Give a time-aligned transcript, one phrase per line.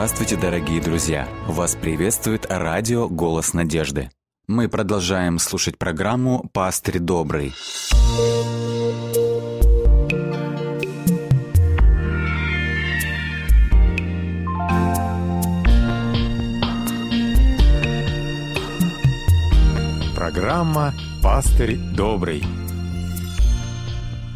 [0.00, 1.28] Здравствуйте, дорогие друзья!
[1.46, 4.08] Вас приветствует радио «Голос надежды».
[4.48, 7.52] Мы продолжаем слушать программу «Пастырь добрый».
[20.16, 22.42] Программа «Пастырь добрый».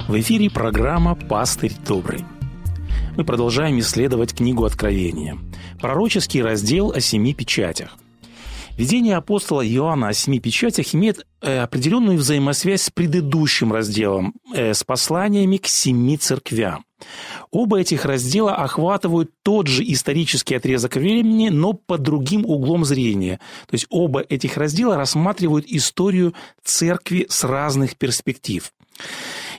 [0.09, 2.27] В эфире программа «Пастырь добрый».
[3.17, 5.39] Мы продолжаем исследовать книгу Откровения.
[5.85, 7.99] Пророческий раздел о семи печатях.
[8.79, 14.83] Видение апостола Иоанна о семи печатях имеет э, определенную взаимосвязь с предыдущим разделом, э, с
[14.83, 16.87] посланиями к семи церквям.
[17.51, 23.39] Оба этих раздела охватывают тот же исторический отрезок времени, но под другим углом зрения.
[23.67, 28.73] То есть оба этих раздела рассматривают историю церкви с разных перспектив.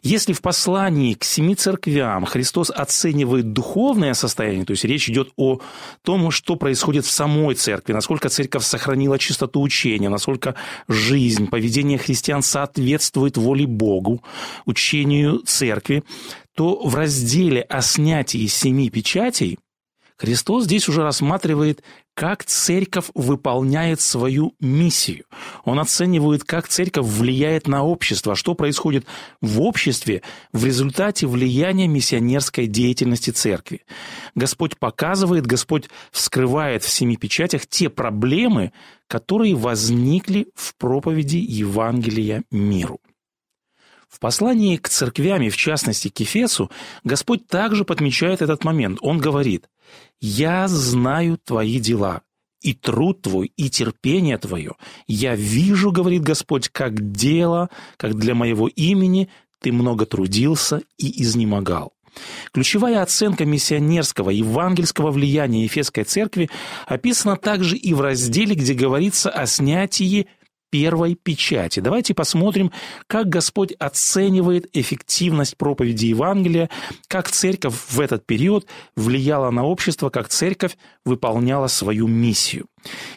[0.06, 5.62] Если в послании к семи церквям Христос оценивает духовное состояние, то есть речь идет о
[6.04, 10.54] том, что происходит в самой церкви, насколько церковь сохранила чистоту учения, насколько
[10.88, 14.22] жизнь, поведение христиан соответствует воле Богу,
[14.68, 16.04] учению церкви,
[16.54, 19.58] то в разделе о снятии семи печатей
[20.18, 25.26] Христос здесь уже рассматривает, как церковь выполняет свою миссию.
[25.66, 29.06] Он оценивает, как церковь влияет на общество, что происходит
[29.42, 30.22] в обществе
[30.54, 33.82] в результате влияния миссионерской деятельности церкви.
[34.36, 38.72] Господь показывает, Господь вскрывает в семи печатях те проблемы,
[39.08, 43.00] которые возникли в проповеди Евангелия миру.
[44.16, 46.72] В послании к церквям в частности к Ефесу
[47.04, 49.00] Господь также подмечает этот момент.
[49.02, 49.68] Он говорит
[50.22, 52.22] «Я знаю твои дела,
[52.62, 54.76] и труд твой, и терпение твое.
[55.06, 59.28] Я вижу, говорит Господь, как дело, как для моего имени
[59.60, 61.92] ты много трудился и изнемогал».
[62.54, 66.50] Ключевая оценка миссионерского евангельского влияния Ефесской церкви
[66.88, 70.28] описана также и в разделе, где говорится о снятии
[70.76, 71.80] первой печати.
[71.80, 72.70] Давайте посмотрим,
[73.08, 76.70] как Господь оценивает эффективность проповеди Евангелия,
[77.08, 82.66] как церковь в этот период влияла на общество, как церковь выполняла свою миссию.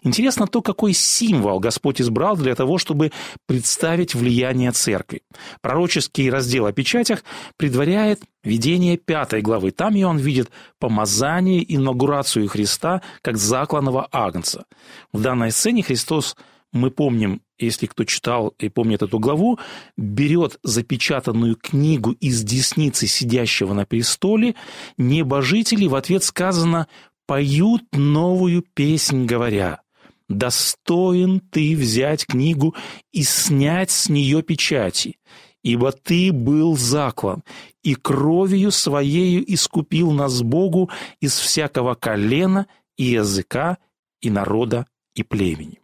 [0.05, 3.11] Интересно то, какой символ Господь избрал для того, чтобы
[3.47, 5.23] представить влияние церкви.
[5.61, 7.25] Пророческий раздел о печатях
[7.57, 9.73] предваряет видение пятой главы.
[9.73, 10.49] Там и он видит
[10.79, 14.65] помазание, инаугурацию Христа как закланного агнца.
[15.13, 16.37] В данной сцене Христос
[16.73, 19.59] мы помним, если кто читал и помнит эту главу,
[19.97, 24.55] берет запечатанную книгу из десницы сидящего на престоле,
[24.97, 26.89] небожители в ответ сказано
[27.27, 29.81] «поют новую песнь, говоря».
[30.29, 32.75] «Достоин ты взять книгу
[33.13, 35.17] и снять с нее печати,
[35.63, 37.43] ибо ты был заклан,
[37.83, 42.67] и кровью своею искупил нас Богу из всякого колена
[42.99, 43.79] и языка
[44.21, 45.81] и народа и племени».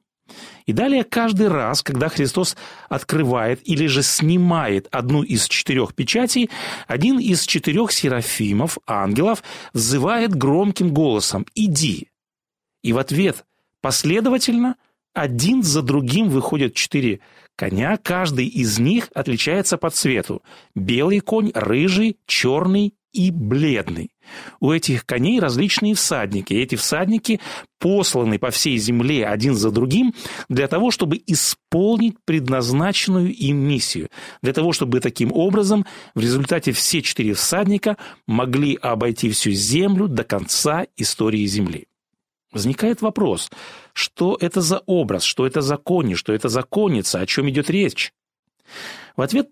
[0.66, 2.56] И далее каждый раз, когда Христос
[2.88, 6.48] открывает или же снимает одну из четырех печатей,
[6.86, 9.42] один из четырех серафимов, ангелов,
[9.74, 12.08] взывает громким голосом «Иди!».
[12.82, 13.44] И в ответ
[13.82, 14.76] последовательно
[15.12, 17.20] один за другим выходят четыре
[17.56, 20.42] коня, каждый из них отличается по цвету.
[20.74, 24.13] Белый конь, рыжий, черный и бледный.
[24.60, 27.40] У этих коней различные всадники, и эти всадники
[27.78, 30.14] посланы по всей земле один за другим
[30.48, 34.08] для того, чтобы исполнить предназначенную им миссию,
[34.42, 35.84] для того, чтобы таким образом
[36.14, 37.96] в результате все четыре всадника
[38.26, 41.86] могли обойти всю землю до конца истории земли.
[42.52, 43.50] Возникает вопрос,
[43.92, 47.68] что это за образ, что это за кони, что это за конница, о чем идет
[47.68, 48.12] речь?
[49.16, 49.50] В ответ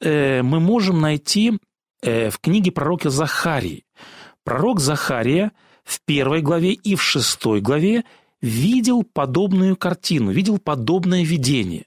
[0.00, 1.58] э, мы можем найти
[2.02, 3.84] в книге пророка Захарии.
[4.44, 5.52] Пророк Захария
[5.84, 8.04] в первой главе и в шестой главе
[8.40, 11.86] видел подобную картину, видел подобное видение.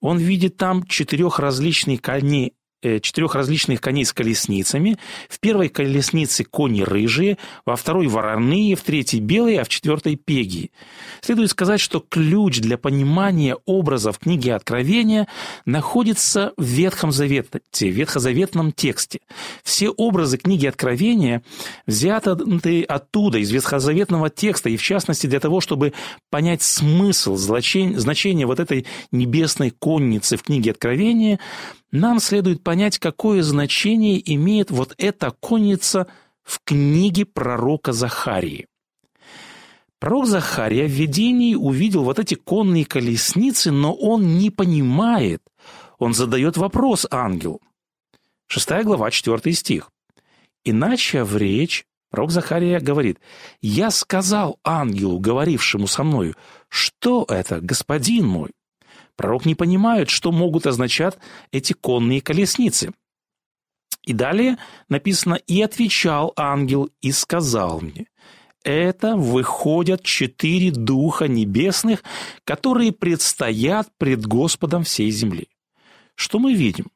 [0.00, 2.63] Он видит там четырех различных коней Э,
[3.00, 4.98] четырех различных коней с колесницами.
[5.28, 10.70] В первой колеснице кони рыжие, во второй вороные, в третьей белые, а в четвертой пеги.
[11.20, 15.26] Следует сказать, что ключ для понимания образов книги Откровения
[15.64, 19.20] находится в Ветхом Завете, в ветхозаветном тексте.
[19.62, 21.42] Все образы книги Откровения
[21.86, 25.92] взяты оттуда, из ветхозаветного текста, и в частности для того, чтобы
[26.30, 31.38] понять смысл, значение вот этой небесной конницы в книге Откровения,
[31.92, 36.06] нам следует понять, какое значение имеет вот эта конница
[36.42, 38.66] в книге пророка Захарии.
[39.98, 45.42] Пророк Захария в видении увидел вот эти конные колесницы, но он не понимает.
[45.98, 47.60] Он задает вопрос ангелу.
[48.46, 49.90] Шестая глава, четвертый стих.
[50.64, 53.18] «Иначе в речь Пророк Захария говорит,
[53.60, 56.36] «Я сказал ангелу, говорившему со мною,
[56.68, 58.52] что это, господин мой?»
[59.16, 61.16] Пророк не понимает, что могут означать
[61.52, 62.92] эти конные колесницы.
[64.02, 64.58] И далее
[64.88, 68.06] написано «И отвечал ангел и сказал мне,
[68.64, 72.02] это выходят четыре духа небесных,
[72.44, 75.48] которые предстоят пред Господом всей земли».
[76.14, 76.86] Что мы видим?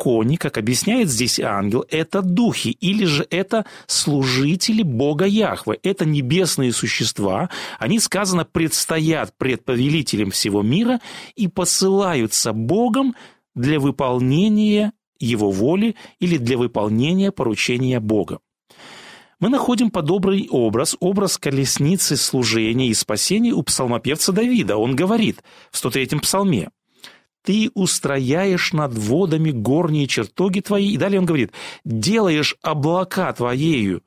[0.00, 5.78] Кони, как объясняет здесь ангел, это духи, или же это служители Бога Яхвы.
[5.82, 7.50] Это небесные существа.
[7.78, 11.00] Они, сказано, предстоят пред повелителем всего мира
[11.36, 13.14] и посылаются Богом
[13.54, 18.38] для выполнения его воли или для выполнения поручения Бога.
[19.38, 24.78] Мы находим подобный образ, образ колесницы служения и спасения у псалмопевца Давида.
[24.78, 26.70] Он говорит в 103-м псалме
[27.42, 30.92] ты устрояешь над водами горние чертоги твои.
[30.92, 31.52] И далее он говорит,
[31.84, 34.02] делаешь облака твоею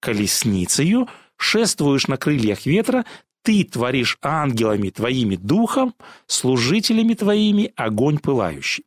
[0.00, 3.04] колесницею, шествуешь на крыльях ветра,
[3.42, 5.94] ты творишь ангелами твоими духом,
[6.26, 8.84] служителями твоими огонь пылающий.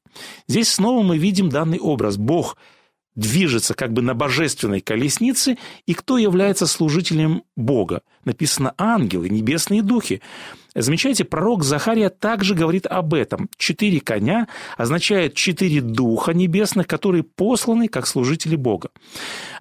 [0.47, 2.17] Здесь снова мы видим данный образ.
[2.17, 2.57] Бог
[3.15, 8.01] движется как бы на божественной колеснице, и кто является служителем Бога?
[8.23, 10.21] Написано ангелы, небесные духи.
[10.75, 13.49] Замечайте, пророк Захария также говорит об этом.
[13.57, 18.89] Четыре коня означает четыре духа небесных, которые посланы как служители Бога.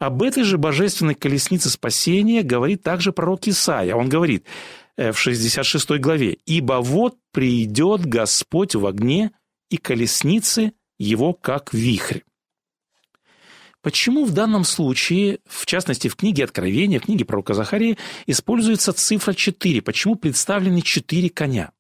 [0.01, 3.95] Об этой же божественной колеснице спасения говорит также пророк Исаия.
[3.95, 4.45] Он говорит
[4.97, 9.31] э, в 66 главе, «Ибо вот придет Господь в огне,
[9.71, 12.21] и колесницы его как вихрь».
[13.85, 19.35] Почему в данном случае, в частности в книге Откровения, в книге пророка Захарии, используется цифра
[19.35, 19.83] 4?
[19.83, 21.71] Почему представлены 4 коня?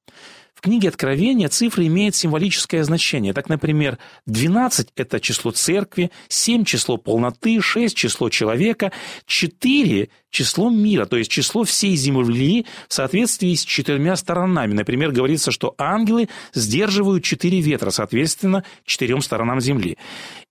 [0.55, 3.33] В книге Откровения цифра имеет символическое значение.
[3.33, 8.93] Так, например, 12– это число церкви, 7– число полноты, 6– число человека,
[9.25, 14.75] 4– число мира, то есть число всей земли в соответствии с четырьмя сторонами.
[14.75, 19.97] Например, говорится, что ангелы сдерживают четыре ветра, соответственно, четырем сторонам земли.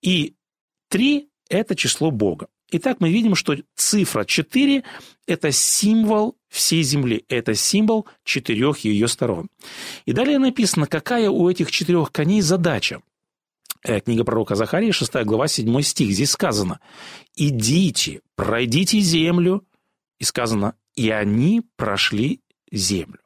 [0.02, 0.34] И
[0.90, 2.48] три это число Бога.
[2.72, 4.84] Итак, мы видим, что цифра 4–
[5.28, 9.50] это символ всей Земли, это символ четырех ее сторон.
[10.06, 13.02] И далее написано, какая у этих четырех коней задача.
[13.84, 16.12] Э, книга пророка Захарии, 6 глава, 7 стих.
[16.12, 16.80] Здесь сказано
[17.36, 19.64] «Идите, пройдите землю».
[20.20, 22.42] И сказано «И они прошли
[22.72, 23.20] землю».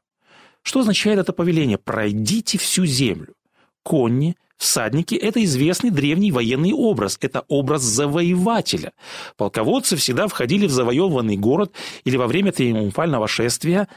[0.62, 1.78] Что означает это повеление?
[1.78, 3.36] «Пройдите всю землю».
[3.84, 8.94] Конни– Всадники– это известный древний военный образ, это образ завоевателя.
[9.38, 11.74] Полководцы всегда входили в завоеванный город
[12.04, 13.88] или во время триумфального шествия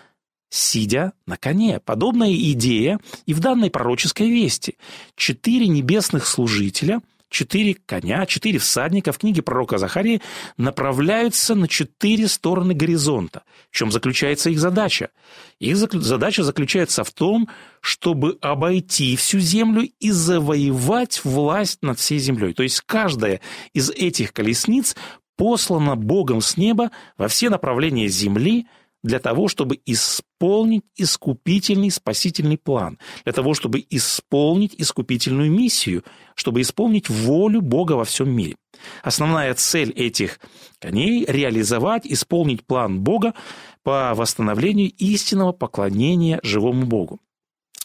[0.51, 1.81] сидя на коне.
[1.81, 4.77] Подобная идея и в данной пророческой вести.
[5.17, 10.21] Четыре небесных служителя– четыре коня, четыре всадника в книге пророка Захарии
[10.56, 13.44] направляются на четыре стороны горизонта.
[13.71, 15.11] В чем заключается их задача?
[15.61, 17.49] Их задача заключается в том,
[17.81, 22.53] чтобы обойти всю землю и завоевать власть над всей землей.
[22.53, 23.41] То есть каждая
[23.73, 24.97] из этих колесниц
[25.37, 28.67] послана Богом с неба во все направления земли–
[29.03, 36.05] для того, чтобы исполнить искупительный спасительный план, для того, чтобы исполнить искупительную миссию,
[36.41, 38.57] чтобы исполнить волю Бога во всем мире.
[39.03, 40.41] Основная цель этих
[40.79, 43.35] коней– реализовать, исполнить план Бога
[43.83, 47.21] по восстановлению истинного поклонения живому Богу.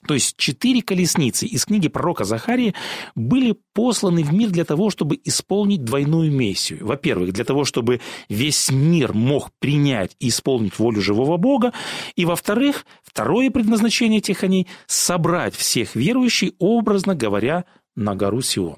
[0.08, 2.76] То есть четыре колесницы из книги пророка Захарии
[3.16, 6.86] были посланы в мир для того, чтобы исполнить двойную миссию.
[6.86, 11.74] Во-первых, для того, чтобы весь мир мог принять и исполнить волю живого Бога.
[12.16, 17.66] И во-вторых, второе предназначение этих коней– собрать всех верующих, образно говоря,
[17.96, 18.78] на гору Сион.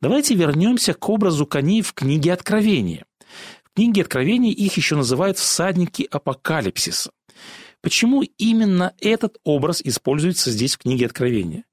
[0.00, 3.04] Давайте вернемся к образу коней в книге Откровения.
[3.64, 7.10] В книге Откровения их еще называют всадники апокалипсиса.
[7.80, 11.64] Почему именно этот образ используется здесь в книге Откровения?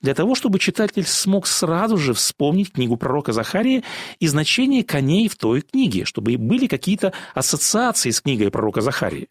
[0.00, 3.82] Для того, чтобы читатель смог сразу же вспомнить книгу пророка Захария
[4.18, 9.28] и значение коней в той книге, чтобы были какие-то ассоциации с книгой пророка Захарии.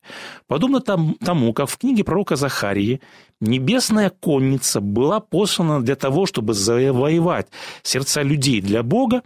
[0.48, 3.02] Подобно тому, как в книге пророка Захарии
[3.40, 7.48] небесная конница была послана для того, чтобы завоевать
[7.84, 9.24] сердца людей для Бога,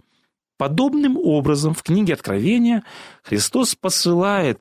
[0.58, 2.82] подобным образом в книге Откровения
[3.22, 4.60] Христос посылает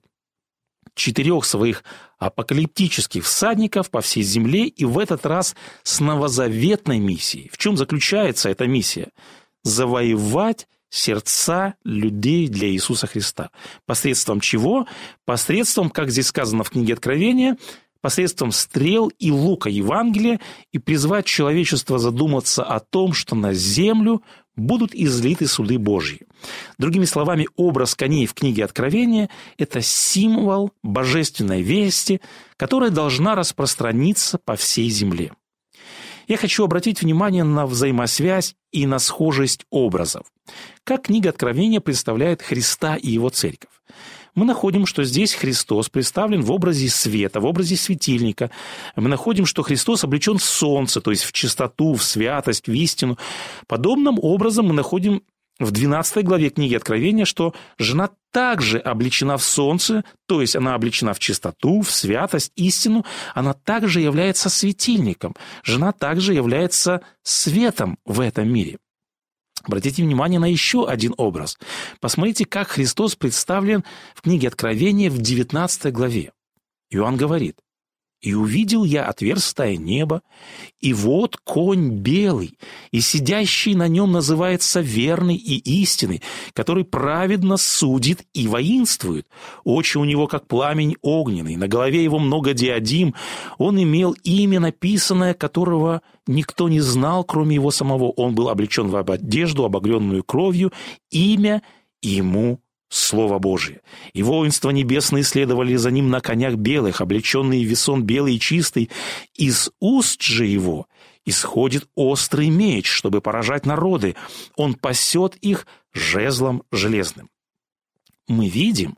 [0.93, 1.83] четырех своих
[2.17, 7.49] апокалиптических всадников по всей земле и в этот раз с новозаветной миссией.
[7.51, 9.09] В чем заключается эта миссия?
[9.63, 13.49] Завоевать сердца людей для Иисуса Христа.
[13.85, 14.87] Посредством чего?
[15.25, 17.57] Посредством, как здесь сказано в книге Откровения,
[18.01, 20.39] посредством стрел и лука Евангелия
[20.71, 24.21] и призвать человечество задуматься о том, что на землю
[24.55, 26.21] будут излиты суды Божьи.
[26.77, 32.21] Другими словами, образ коней в книге Откровения– это символ божественной вести,
[32.57, 35.31] которая должна распространиться по всей земле.
[36.27, 40.23] Я хочу обратить внимание на взаимосвязь и на схожесть образов.
[40.83, 43.69] Как книга Откровения представляет Христа и его церковь
[44.35, 48.51] мы находим, что здесь Христос представлен в образе света, в образе светильника.
[48.95, 53.17] Мы находим, что Христос облечен в солнце, то есть в чистоту, в святость, в истину.
[53.67, 55.23] Подобным образом мы находим
[55.59, 61.13] в 12 главе книги Откровения, что жена также облечена в солнце, то есть она облечена
[61.13, 68.51] в чистоту, в святость, истину, она также является светильником, жена также является светом в этом
[68.51, 68.77] мире.
[69.65, 71.57] Обратите внимание на еще один образ.
[71.99, 76.31] Посмотрите, как Христос представлен в книге Откровения в 19 главе.
[76.91, 77.57] Иоанн говорит,
[78.25, 80.23] и увидел я отверстое небо,
[80.81, 82.57] и вот конь белый,
[82.89, 89.27] и сидящий на нем называется верный и истинный, который праведно судит и воинствует.
[89.63, 93.13] Очи у него, как пламень огненный, на голове его много диадим.
[93.59, 98.05] Он имел имя, написанное, которого никто не знал, кроме его самого.
[98.09, 100.73] Он был облечен в одежду, обогренную кровью,
[101.11, 101.61] имя
[102.01, 103.81] ему Слово Божие.
[104.13, 108.89] И воинства небесные следовали за ним на конях белых, облеченные в весон белый и чистый.
[109.33, 110.87] Из уст же его
[111.25, 114.15] исходит острый меч, чтобы поражать народы.
[114.55, 117.29] Он пасет их жезлом железным.
[118.27, 118.97] Мы видим,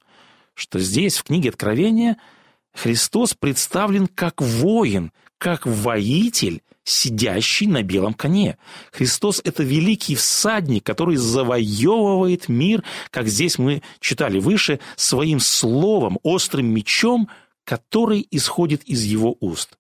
[0.54, 2.18] что здесь, в книге Откровения,
[2.74, 8.58] Христос представлен как воин, как воитель, сидящий на белом коне.
[8.92, 16.68] Христос– это великий всадник, который завоевывает мир, как здесь мы читали выше, своим словом, острым
[16.68, 17.28] мечом,
[17.66, 19.78] который исходит из его уст.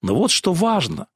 [0.00, 1.08] Но вот что важно.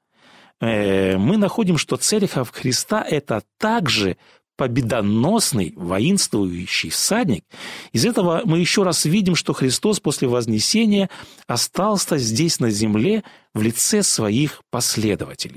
[0.61, 4.19] Э, мы находим, что церковь Христа– это также
[4.61, 7.45] победоносный, воинствующий всадник.
[7.93, 11.09] Из этого мы еще раз видим, что Христос после Вознесения
[11.47, 13.25] остался здесь на земле
[13.55, 15.57] в лице своих последователей.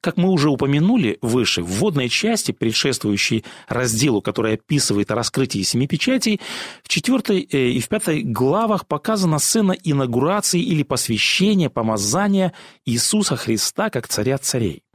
[0.00, 6.40] Как мы уже упомянули выше, в вводной части, предшествующей разделу, который описывает раскрытие семи печатей,
[6.82, 12.54] в четвертой э, и в пятой главах показана сцена инаугурации или посвящения, помазания
[12.86, 14.85] Иисуса Христа как царя царей.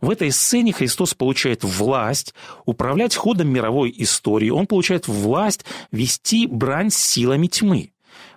[0.00, 6.90] В этой сцене Христос получает власть управлять ходом мировой истории, он получает власть вести брань
[6.90, 7.92] с силами тьмы.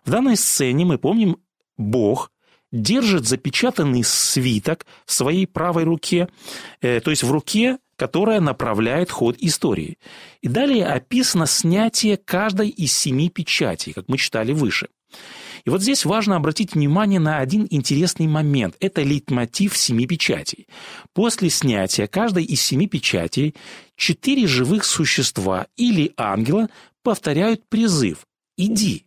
[0.05, 1.37] В данной сцене мы помним,
[1.77, 2.31] Бог
[2.71, 6.27] держит запечатанный свиток в своей правой руке,
[6.81, 9.97] э, то есть в руке, которая направляет ход истории.
[10.41, 14.87] И далее описано снятие каждой из семи печатей, как мы читали выше.
[15.65, 18.75] И вот здесь важно обратить внимание на один интересный момент.
[18.79, 20.67] Это лейтмотив семи печатей.
[21.13, 23.55] После снятия каждой из семи печатей
[23.95, 26.69] четыре живых существа или ангела
[27.01, 28.25] повторяют призыв
[28.57, 29.05] «Иди».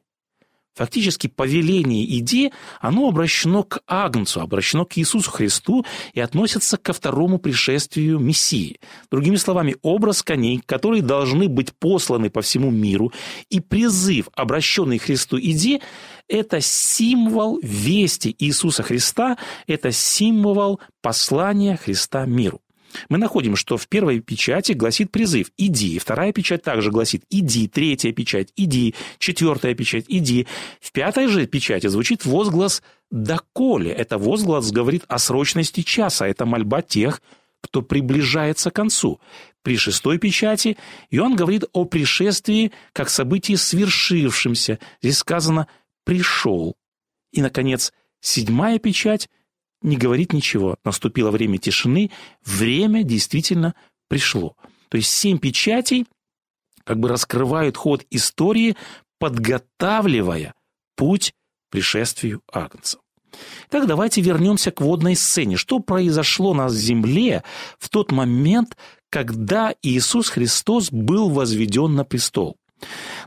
[0.77, 2.53] Фактически повеление «иди»,
[2.83, 8.79] оно обращено к Агнцу, обращено к Иисусу Христу и относится ко второму пришествию Мессии.
[9.11, 13.11] Другими словами, образ коней, которые должны быть посланы по всему миру,
[13.49, 15.81] и призыв, обращенный Христу «иди»,
[16.29, 22.61] это символ вести Иисуса Христа, это символ послания Христа миру
[23.09, 28.13] мы находим, что в первой печати гласит призыв «иди», вторая печать также гласит «иди», третья
[28.13, 30.47] печать «иди», четвертая печать «иди».
[30.81, 33.91] В пятой же печати звучит возглас «доколе».
[33.91, 37.23] Это возглас говорит о срочности часа, это мольба тех,
[37.61, 39.21] кто приближается к концу.
[39.63, 40.77] При шестой печати
[41.11, 44.79] Иоанн говорит о пришествии как событии свершившемся.
[45.03, 45.67] Здесь сказано
[46.05, 46.77] «пришел».
[47.33, 49.29] И, наконец, седьмая печать
[49.83, 50.77] не говорит ничего.
[50.85, 52.11] Наступило время тишины,
[52.45, 53.75] время действительно
[54.09, 54.57] пришло.
[54.89, 56.07] То есть семь печатей
[56.85, 58.77] как бы раскрывают ход истории,
[59.19, 60.55] подготавливая
[60.95, 61.35] путь
[61.71, 62.99] пришествию Агнца.
[63.69, 65.57] Так давайте вернемся к водной сцене.
[65.57, 67.43] Что произошло на земле
[67.79, 68.77] в тот момент,
[69.11, 72.57] когда Иисус Христос был возведен на престол?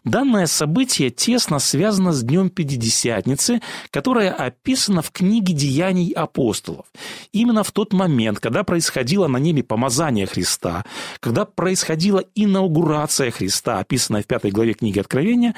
[0.03, 6.85] Данное событие тесно связано с Днем Пятидесятницы, которое описано в книге «Деяний апостолов».
[7.31, 10.85] Именно в тот момент, когда происходило на небе помазание Христа,
[11.19, 15.55] когда происходила инаугурация Христа, описанная в пятой главе книги Откровения,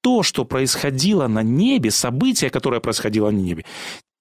[0.00, 3.64] то, что происходило на небе, событие, которое происходило на небе,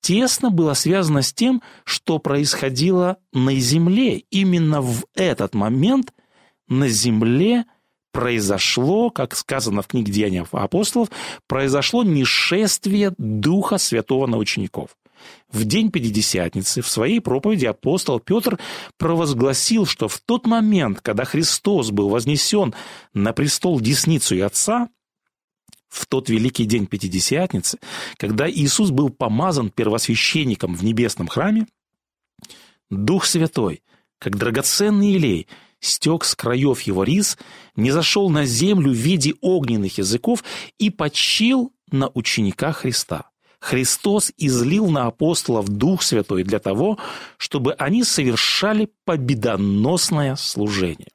[0.02, 4.24] тесно было связано с тем, что происходило на земле.
[4.30, 6.14] Именно в этот момент
[6.68, 7.66] на земле–
[8.12, 11.10] произошло, как сказано в книге «Деяния апостолов»,
[11.48, 14.98] произошло нешествие Духа Святого на учеников.
[15.52, 18.60] в день Пятидесятницы в своей проповеди апостол Петр
[18.98, 22.74] провозгласил, что в тот момент, когда Христос был вознесен
[23.14, 24.90] на престол десницу и Отца,
[25.90, 27.80] в тот великий день Пятидесятницы,
[28.18, 31.68] когда Иисус был помазан первосвященником в небесном храме,
[32.90, 33.84] Дух Святой,
[34.20, 35.48] как драгоценный елей,
[35.80, 37.38] стек с краев его рис,
[37.76, 40.44] не зашел на землю в виде огненных языков
[40.78, 43.30] и почил на учениках Христа.
[43.60, 46.98] Христос излил на апостолов Дух Святой для того,
[47.38, 51.08] чтобы они совершали победоносное служение.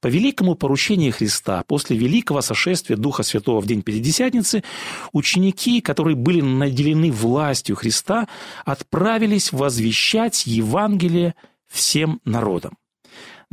[0.00, 4.64] По великому поручению Христа, после великого сошествия Духа Святого в день Пятидесятницы,
[5.12, 8.26] ученики, которые были наделены властью Христа,
[8.64, 11.34] отправились возвещать Евангелие
[11.68, 12.76] всем народам.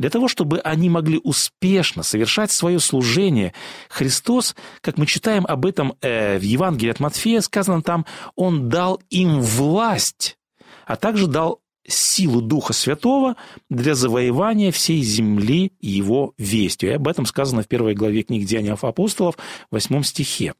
[0.00, 3.52] Для того, чтобы они могли успешно совершать свое служение,
[3.90, 9.02] Христос, как мы читаем об этом э, в Евангелии от Матфея, сказано там, Он дал
[9.10, 10.38] им власть,
[10.86, 13.36] а также дал силу Духа Святого
[13.68, 16.88] для завоевания всей земли его вестью.
[16.88, 19.36] И об этом сказано в первой главе книги Деяний апостолов,
[19.70, 20.54] в восьмом стихе.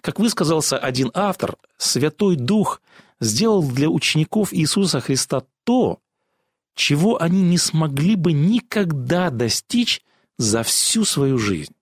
[0.00, 2.82] Как высказался один автор, Святой Дух
[3.18, 5.98] сделал для учеников Иисуса Христа то,
[6.74, 10.02] чего они не смогли бы никогда достичь
[10.38, 11.74] за всю свою жизнь.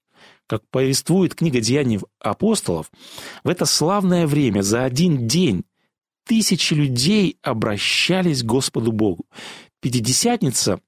[0.46, 2.90] Как повествует книга «Деяний апостолов»,
[3.44, 5.64] в это славное время за один день
[6.26, 9.26] тысячи людей обращались к Господу Богу.
[9.80, 10.80] Пятидесятница,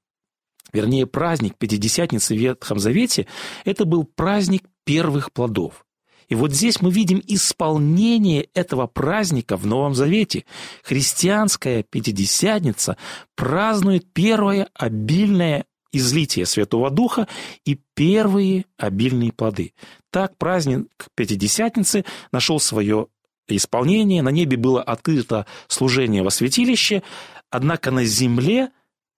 [0.73, 3.26] вернее праздник Пятидесятницы в Ветхом Завете,
[3.64, 5.85] это был праздник первых плодов.
[6.33, 10.47] И вот здесь мы видим исполнение этого праздника в Новом Завете.
[10.83, 12.97] Христианская Пятидесятница
[13.37, 17.29] празднует первое обильное излитие Святого Духа
[17.67, 19.75] и первые обильные плоды.
[20.11, 23.09] Так праздник Пятидесятницы нашел свое
[23.47, 24.23] исполнение.
[24.23, 27.03] На небе было открыто служение во святилище,
[27.51, 28.71] однако на земле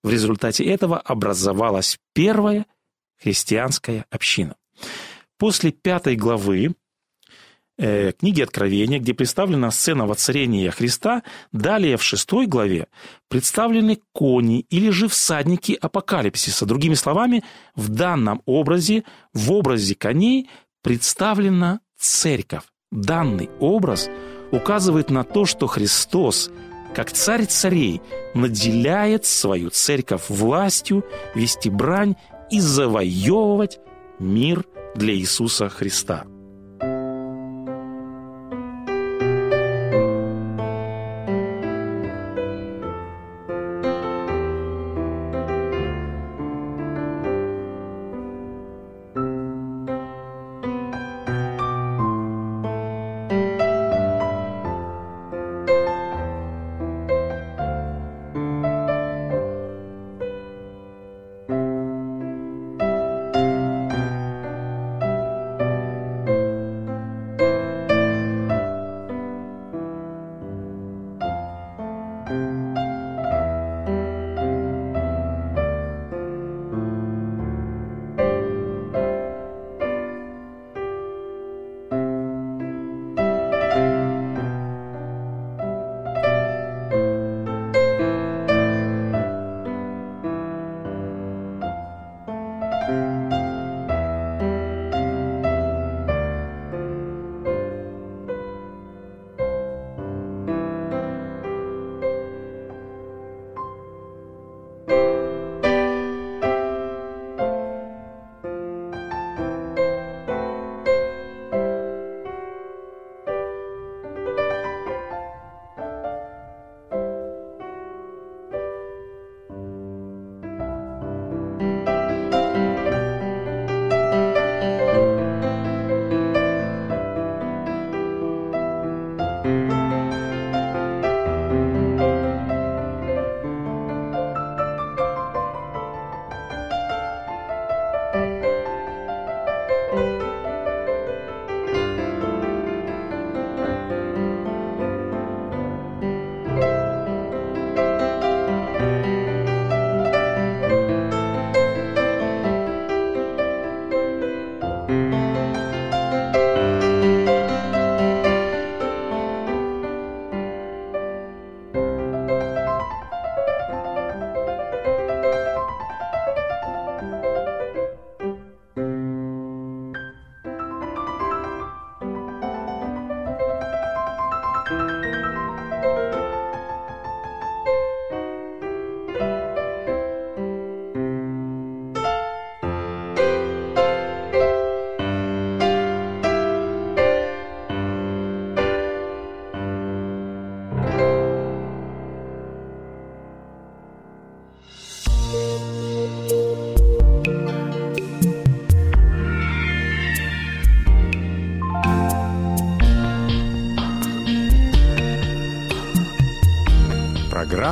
[0.03, 2.67] в результате этого образовалась первая
[3.23, 4.57] христианская община.
[5.39, 6.75] После пятой главы
[7.79, 12.89] э, книги Откровения, где представлена сцена воцарения Христа, далее в шестой главе
[13.29, 16.67] представлены кони или же всадники апокалипсиса.
[16.67, 20.49] Другими словами, в данном образе, в образе коней
[20.83, 22.65] представлена церковь.
[22.91, 24.09] Данный образ
[24.53, 26.51] указывает на то, что Христос,
[26.95, 28.01] как царь царей,
[28.35, 32.15] наделяет свою церковь властью вести брань
[32.51, 33.81] и завоевывать
[34.21, 36.25] мир для Иисуса Христа.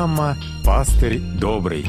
[0.03, 1.85] Программа «Пастырь добрый».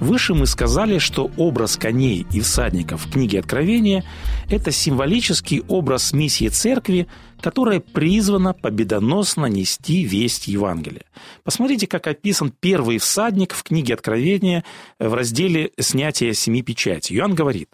[0.00, 4.04] Выше мы сказали, что образ коней и всадников в книге Откровения–
[4.50, 7.08] это символический образ миссии церкви,
[7.40, 11.04] которая призвана победоносно нести весть Евангелия.
[11.42, 14.64] Посмотрите, как описан первый всадник в книге Откровения
[14.98, 17.16] в разделе «Снятие семи печатей».
[17.16, 17.70] Иоанн говорит,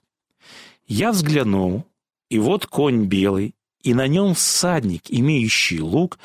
[0.87, 1.85] «Я взглянул,
[2.31, 6.21] и вот конь белый, и на нем всадник, имеющий лук,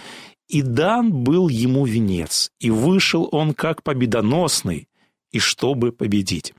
[0.50, 4.90] и дан был ему венец, и вышел он как победоносный,
[5.32, 6.54] и чтобы победить.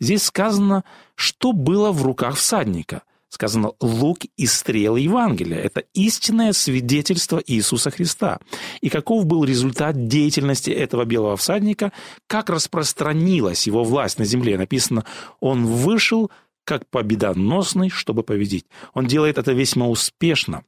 [0.00, 0.82] Здесь сказано,
[1.14, 3.02] что было в руках всадника.
[3.28, 5.58] Сказано лук и стрелы Евангелия.
[5.58, 8.38] Это истинное свидетельство Иисуса Христа.
[8.80, 11.92] И каков был результат деятельности этого белого всадника,
[12.28, 14.56] как распространилась его власть на земле.
[14.56, 15.04] Написано,
[15.40, 16.30] он вышел
[16.64, 18.66] как победоносный, чтобы победить.
[18.94, 20.62] Он делает это весьма успешно.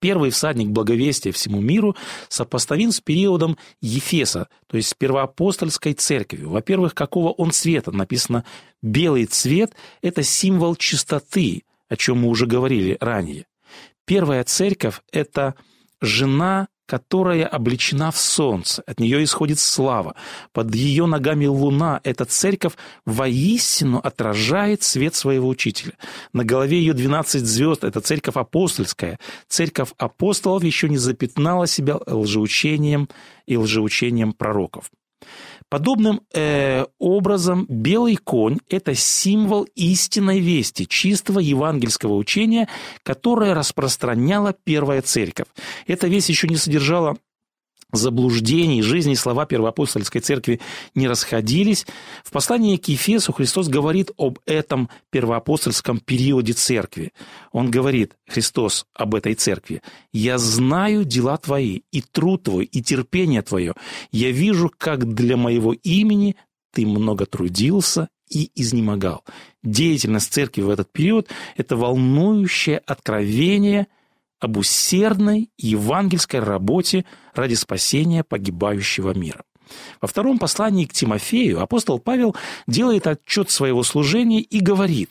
[0.00, 1.94] Первый всадник благовестия всему миру
[2.28, 6.50] сопоставим с периодом Ефеса, то есть с первоапостольской церковью.
[6.50, 7.92] Во-первых, какого он цвета?
[7.92, 8.44] Написано
[8.82, 13.46] «белый цвет»– это символ чистоты, о чем мы уже говорили ранее.
[14.06, 15.54] Первая церковь– это
[16.00, 20.16] жена которая облечена в солнце, от нее исходит слава.
[20.52, 22.72] Под ее ногами луна, эта церковь
[23.06, 25.92] воистину отражает свет своего учителя.
[26.32, 29.20] На голове ее 12 звезд, это церковь апостольская.
[29.46, 33.08] Церковь апостолов еще не запятнала себя лжеучением
[33.46, 34.90] и лжеучением пророков.
[35.70, 42.68] Подобным э, образом белый конь– это символ истинной вести, чистого евангельского учения,
[43.04, 45.46] которое распространяла первая церковь.
[45.86, 47.18] Эта весть еще не содержала
[47.92, 50.60] заблуждений, жизни слова первоапостольской церкви
[50.94, 51.86] не расходились.
[52.24, 57.12] В послании к Ефесу Христос говорит об этом первоапостольском периоде церкви.
[57.52, 63.42] Он говорит, Христос, об этой церкви, «Я знаю дела твои, и труд твой, и терпение
[63.42, 63.74] твое.
[64.12, 66.36] Я вижу, как для моего имени
[66.72, 69.24] ты много трудился и изнемогал».
[69.62, 73.86] Деятельность церкви в этот период– это волнующее откровение–
[74.40, 79.44] об усердной евангельской работе ради спасения погибающего мира.
[80.00, 82.34] Во втором послании к Тимофею апостол Павел
[82.66, 85.10] делает отчет своего служения и говорит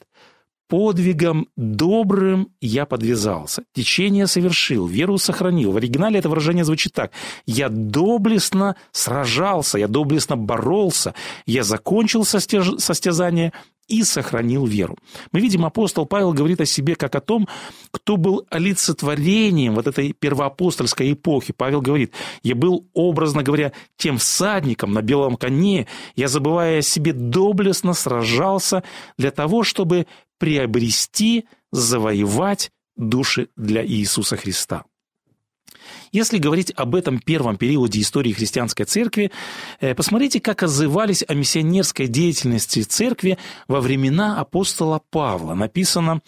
[0.69, 5.71] «Подвигом добрым я подвязался, течение совершил, веру сохранил».
[5.71, 7.11] В оригинале это выражение звучит так
[7.45, 11.13] «Я доблестно сражался, я доблестно боролся,
[11.45, 13.51] я закончил состязание
[13.89, 14.95] и сохранил веру.
[15.31, 17.47] Мы видим, апостол Павел говорит о себе как о том,
[17.91, 21.53] кто был олицетворением вот этой первоапостольской эпохи.
[21.57, 27.13] Павел говорит, я был, образно говоря, тем всадником на белом коне, я, забывая о себе,
[27.13, 28.83] доблестно сражался
[29.17, 30.05] для того, чтобы
[30.39, 34.85] приобрести, завоевать души для Иисуса Христа.
[36.11, 39.31] Если говорить об этом первом периоде истории христианской церкви,
[39.79, 45.53] э, посмотрите, как отзывались о миссионерской деятельности церкви во времена апостола Павла.
[45.53, 46.21] Написано,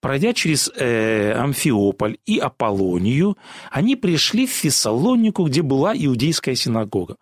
[0.00, 3.36] пройдя через э, Амфиополь и Аполлонию,
[3.70, 7.16] они пришли в Фессалонику, где была иудейская синагога.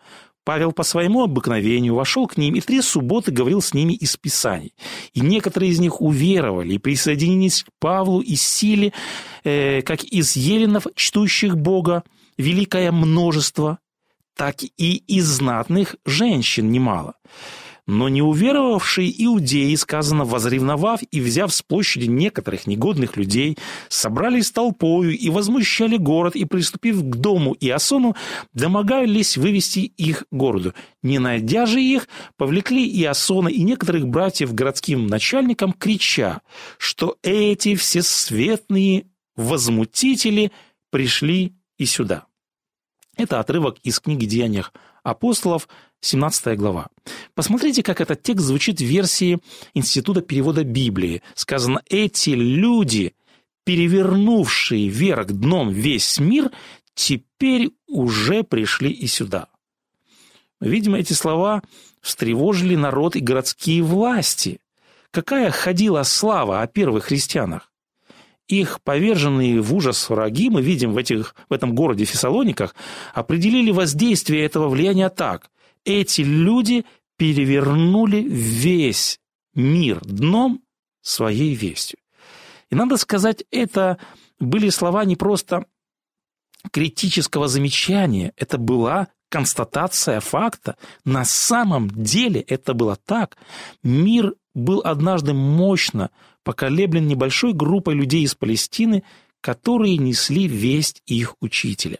[0.44, 4.74] Павел по своему обыкновению вошел к ним и три субботы говорил с ними из Писаний.
[5.12, 8.92] И некоторые из них уверовали и присоединились к Павлу и силе,
[9.44, 12.02] э, как из еленов, чтущих Бога,
[12.36, 13.78] великое множество,
[14.36, 17.14] так и из знатных женщин немало.
[17.86, 25.18] Но не уверовавшие иудеи, сказано, возревновав и взяв с площади некоторых негодных людей, собрались толпою
[25.18, 28.14] и возмущали город, и, приступив к дому Иосону,
[28.52, 30.74] домогались вывести их городу.
[31.02, 36.40] Не найдя же их, повлекли Иосона и некоторых братьев городским начальникам, крича,
[36.78, 40.52] что эти всесветные возмутители
[40.90, 42.26] пришли и сюда.
[43.16, 45.68] Это отрывок из книги «Деяниях апостолов»,
[46.02, 46.88] 17 глава.
[47.34, 49.38] Посмотрите, как этот текст звучит в версии
[49.72, 51.22] Института перевода Библии.
[51.34, 53.14] Сказано «Эти люди,
[53.64, 56.50] перевернувшие вверх дном весь мир,
[56.94, 59.48] теперь уже пришли и сюда».
[60.60, 61.62] Видимо, эти слова
[62.00, 64.60] встревожили народ и городские власти.
[65.10, 67.71] Какая ходила слава о первых христианах?
[68.60, 72.74] Их поверженные в ужас враги, мы видим в, этих, в этом городе Фессалониках,
[73.14, 75.50] определили воздействие этого влияния так
[75.84, 76.84] эти люди
[77.16, 79.20] перевернули весь
[79.54, 80.62] мир дном
[81.00, 81.98] своей вестью.
[82.70, 83.98] И надо сказать, это
[84.38, 85.66] были слова не просто
[86.70, 90.76] критического замечания, это была констатация факта.
[91.04, 93.36] На самом деле это было так.
[93.82, 96.10] Мир был однажды мощно
[96.44, 99.02] поколеблен небольшой группой людей из Палестины,
[99.40, 101.98] которые несли весть их учителя.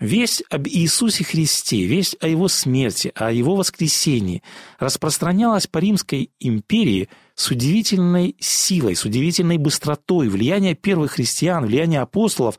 [0.00, 4.42] Весть об Иисусе Христе, весть о Его смерти, о Его воскресении
[4.78, 10.30] распространялась по Римской империи с удивительной силой, с удивительной быстротой.
[10.30, 12.58] Влияние первых христиан, влияние апостолов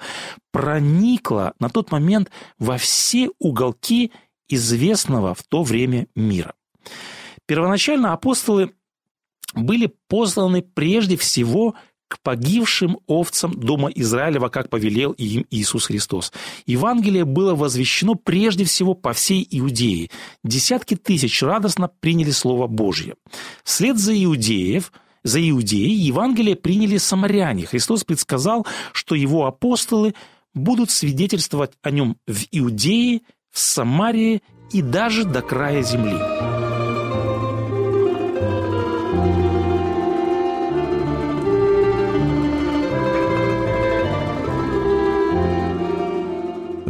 [0.52, 4.12] проникло на тот момент во все уголки
[4.47, 6.54] известного в то время мира.
[7.47, 8.71] Первоначально апостолы
[9.54, 11.76] были посланы прежде всего
[12.08, 16.34] к погибшим овцам дома Израилева, как повелел им Иисус Христос.
[16.66, 20.10] Евангелие было возвещено прежде всего по всей Иудее.
[20.44, 23.16] Десятки тысяч радостно приняли Слово Божье.
[23.64, 24.92] Вслед за иудеев–
[25.24, 27.66] за иудеи Евангелие приняли самаряне.
[27.66, 30.16] Христос предсказал, что его апостолы
[30.54, 36.51] будут свидетельствовать о нем в Иудее, в Самарии и даже до края земли.